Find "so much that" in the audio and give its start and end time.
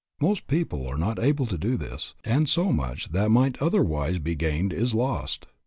2.49-3.29